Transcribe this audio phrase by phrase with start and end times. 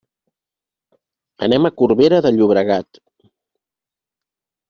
[1.47, 3.01] Anem a Corbera de Llobregat.